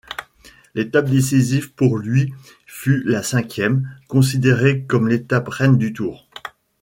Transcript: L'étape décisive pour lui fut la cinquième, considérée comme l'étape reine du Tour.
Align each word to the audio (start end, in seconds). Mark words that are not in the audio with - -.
L'étape 0.73 1.11
décisive 1.11 1.73
pour 1.75 1.99
lui 1.99 2.33
fut 2.65 3.03
la 3.03 3.21
cinquième, 3.21 3.95
considérée 4.07 4.81
comme 4.85 5.07
l'étape 5.07 5.49
reine 5.49 5.77
du 5.77 5.93
Tour. 5.93 6.27